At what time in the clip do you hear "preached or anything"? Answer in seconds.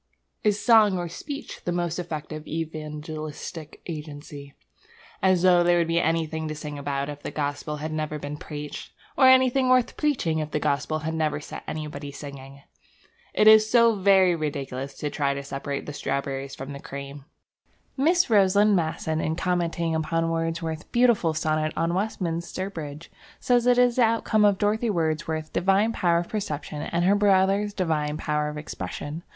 8.37-9.69